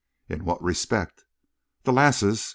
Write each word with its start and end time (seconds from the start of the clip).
"In 0.27 0.45
what 0.45 0.63
respect?" 0.63 1.25
"The 1.83 1.93
lasses!" 1.93 2.49